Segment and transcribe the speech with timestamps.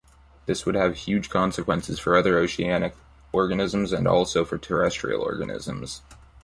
[0.47, 2.95] This would have huge consequences for other oceanic
[3.31, 6.01] organisms and also for terrestrial organisms.